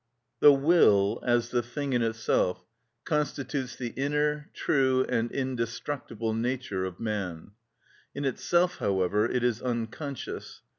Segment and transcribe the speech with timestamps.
[0.39, 2.65] The will, as the thing in itself,
[3.05, 7.51] constitutes the inner, true, and indestructible nature of man;
[8.15, 10.63] in itself, however, it is unconscious.